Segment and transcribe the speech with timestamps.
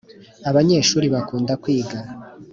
[0.49, 1.97] abanyeshuri bakunda kwiga